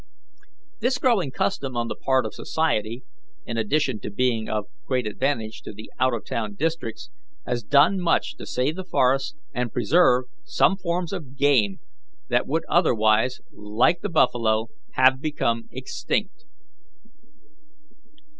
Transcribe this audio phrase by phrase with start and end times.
[0.79, 3.03] This growing custom on the part of society,
[3.45, 7.11] in addition to being of great advantage to the out of town districts,
[7.45, 11.81] has done much to save the forests and preserve some forms of game
[12.29, 16.45] that would otherwise, like the buffalo, have become extinct.